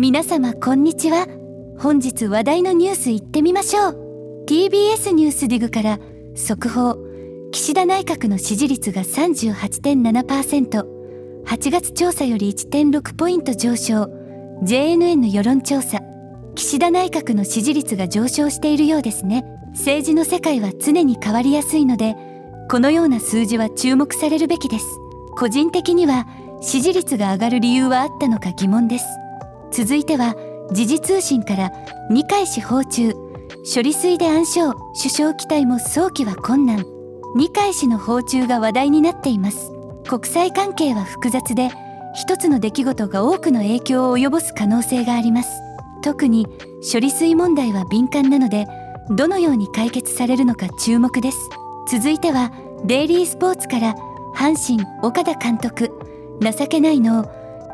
[0.00, 1.26] 皆様こんにちは。
[1.76, 4.44] 本日話題のニュースいってみましょう。
[4.46, 5.98] TBS ニュースディグから
[6.36, 6.96] 速報。
[7.50, 14.04] 岸田内閣の支持率が 38.7%8 月調査より1.6ポイント上昇。
[14.62, 15.98] JNN 世論調査。
[16.54, 19.44] 岸田内閣の支持率が上昇しているようですね。
[19.72, 22.14] 政治の世界は常に変わりやすいので
[22.70, 24.86] このような数字は注目されるべきです。
[25.36, 26.28] 個人的には
[26.60, 29.04] 支持率が上がる理由はあったのか疑問です。
[29.70, 30.34] 続いては
[30.72, 31.72] 時事通信から
[32.10, 33.12] 二階氏訪中
[33.74, 36.84] 処理水で暗礁首相期待も早期は困難。
[37.36, 39.70] 二階氏の訪中が話題になっています。
[40.08, 41.70] 国際関係は複雑で
[42.14, 45.50] 一つの出来事が多くの影響を及ぼす可能性があります。
[46.02, 46.46] 特に
[46.92, 48.66] 処理水問題は敏感なので
[49.10, 51.38] どのように解決されるのか注目です。
[51.90, 52.52] 続いては
[52.84, 53.94] デイリースポーツから
[54.34, 55.90] 阪神岡田監督
[56.40, 57.26] 情けないの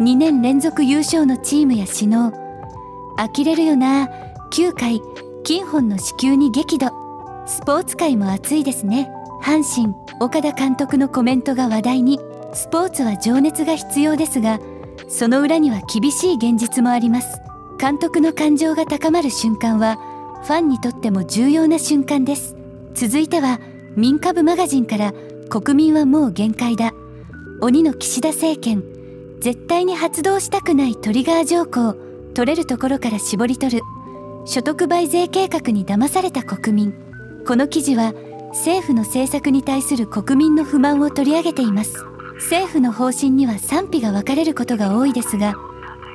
[0.00, 2.30] 2年連続優勝のチームや首脳。
[3.16, 4.08] 呆れるよな。
[4.52, 5.02] 9回
[5.42, 6.92] 金本の支給に激怒。
[7.46, 9.10] スポーツ界も熱いですね。
[9.42, 12.20] 阪神岡田監督のコメントが話題に。
[12.54, 14.58] スポーツは情熱が必要ですが
[15.08, 17.40] その裏には厳しい現実もあります。
[17.80, 19.96] 監督の感情が高まる瞬間は
[20.44, 22.54] ファンにとっても重要な瞬間です。
[22.94, 23.58] 続いては
[23.96, 25.12] 民株マガジンから
[25.50, 26.92] 国民はもう限界だ。
[27.60, 28.97] 鬼の岸田政権。
[29.40, 31.96] 絶対に発動したくないトリガー条項
[32.34, 33.82] 取れるところから絞り取る。
[34.44, 36.94] 所得倍税計画に騙された国民。
[37.46, 38.14] この記事は
[38.50, 42.04] 政府の政策に対する国民の不満を取り上げています。
[42.36, 45.54] 政府の方針には賛否が分かれることが多いですが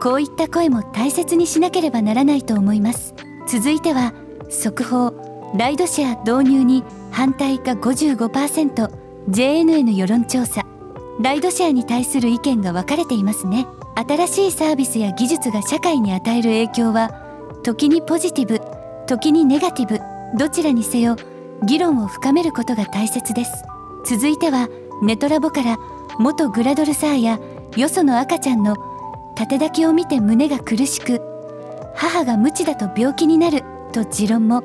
[0.00, 3.14] こういった声も大切にしなければならないと思います。
[3.48, 4.12] 続いては
[4.48, 5.12] 速報。
[5.56, 10.69] ライドシェア導入に反対が 55%JNN 世論調査。
[11.20, 13.66] ライドシェアに対する意見が分かれていますね。
[13.94, 17.10] 新しいサービスや技術が社会に与える影響は
[17.62, 18.60] 時にポジティブ
[19.06, 20.00] 時にネガティブ
[20.38, 21.16] どちらにせよ
[21.62, 23.52] 議論を深めることが大切です。
[24.06, 24.68] 続いては
[25.02, 25.76] ネトラボから
[26.18, 27.38] 元グラドルサーや
[27.76, 28.76] よその赤ちゃんの
[29.34, 31.20] 縦抱きを見て胸が苦しく
[31.94, 33.62] 母が無知だと病気になる
[33.92, 34.62] と持論も。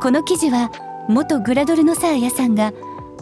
[0.00, 0.72] この記事は
[1.08, 2.72] 元グラドルのサーヤさんが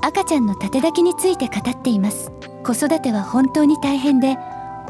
[0.03, 2.33] 赤ちゃんの縦抱きについて語っています。
[2.65, 4.37] 子育ては本当に大変で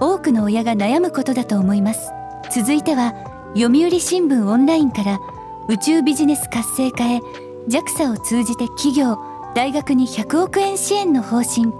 [0.00, 2.10] 多くの親が悩むことだと思います。
[2.54, 3.14] 続いては
[3.54, 5.20] 読売新聞オンラインから
[5.68, 7.20] 宇宙ビジネス活性化へ
[7.68, 9.18] JAXA を通じて企業
[9.54, 11.72] 大学に100億円支援の方針。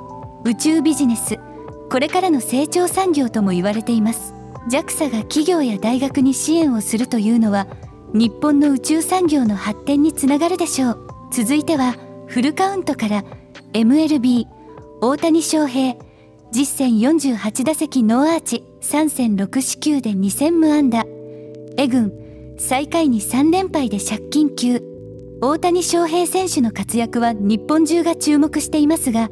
[0.44, 1.38] 宇宙ビジネス
[1.90, 4.34] これからの成長産業とも言われています。
[4.68, 7.66] JAXA が企業や大学に支援をするというのは
[8.12, 11.08] 日本の宇宙産業の発展につながるでしょう。
[11.32, 11.94] 続いては
[12.30, 13.24] フルカウントから
[13.72, 14.46] MLB
[15.00, 15.96] 大谷翔平
[16.52, 21.04] 実戦48打席ノーアーチ3戦6四球で2戦無安打。
[21.76, 22.12] エ軍
[22.56, 24.80] 最下位に3連敗で借金級
[25.40, 29.28] 大谷翔平選手の活躍は日本中が注目していますが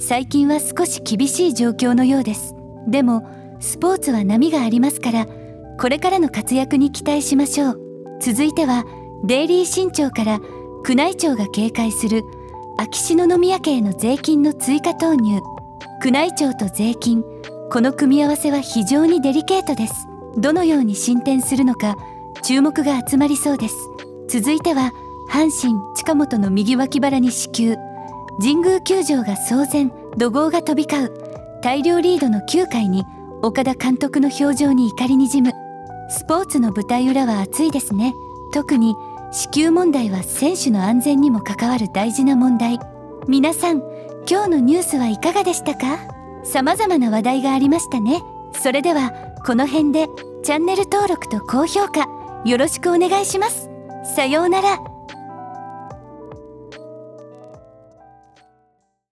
[0.00, 2.56] 最近は少し厳しい状況のようです。
[2.88, 3.22] でも
[3.60, 5.28] スポーツは波がありますから
[5.78, 7.80] これからの活躍に期待しましょう。
[8.20, 8.84] 続いては
[9.24, 10.40] デイリー新潮から
[10.88, 12.22] 宮内庁が警戒する
[12.82, 15.42] 秋篠宮家への税金の追加投入。
[16.02, 17.22] 宮内庁と税金。
[17.70, 20.08] この組み合わせは非常にデリケートです。
[20.38, 21.94] どのように進展するのか
[22.42, 23.76] 注目が集まりそうです。
[24.30, 24.92] 続いては
[25.30, 27.76] 阪神近本の右脇腹に支給。
[28.40, 31.60] 神宮球場が騒然怒号が飛び交う。
[31.62, 33.04] 大量リードの9回に
[33.42, 35.52] 岡田監督の表情に怒りにじむ。
[36.08, 38.14] スポーツの舞台裏は熱いですね。
[38.54, 38.94] 特に
[39.32, 42.80] 子宮問題は選手の安全にも関わる大事な問題。
[43.28, 43.82] 皆さん
[44.28, 45.98] 今日のニュースはいかがでしたか？
[46.42, 48.22] 様々な話題がありましたね。
[48.52, 49.12] それでは
[49.46, 50.08] この辺で
[50.42, 52.08] チャンネル登録と高評価
[52.44, 53.70] よろしくお願いします。
[54.16, 54.89] さようなら。